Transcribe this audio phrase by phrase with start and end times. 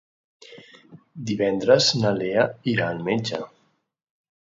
[1.33, 3.47] Divendres na Lea irà al metge.